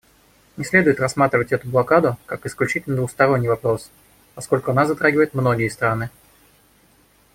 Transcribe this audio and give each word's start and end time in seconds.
Не 0.57 0.63
следует 0.65 0.99
рассматривать 0.99 1.51
эту 1.51 1.67
блокаду 1.67 2.17
как 2.25 2.47
исключительно 2.47 2.95
двусторонний 2.95 3.49
вопрос, 3.49 3.91
поскольку 4.33 4.71
она 4.71 4.87
затрагивает 4.87 5.35
многие 5.35 5.69
страны. 5.69 6.09